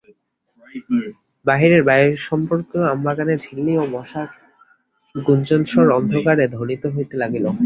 বাহিরের 1.45 1.81
বায়ুসম্পর্কশূন্য 1.83 2.89
আমবাগানে 2.91 3.33
ঝিল্লি 3.43 3.73
ও 3.77 3.83
মশার 3.93 4.27
গুঞ্জনস্বর 5.15 5.87
অন্ধকারে 5.97 6.45
ধ্বনিত 6.55 6.83
হইতে 6.95 7.15
লাগিল। 7.21 7.45